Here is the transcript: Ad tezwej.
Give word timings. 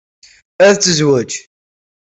Ad 0.67 0.75
tezwej. 0.77 1.31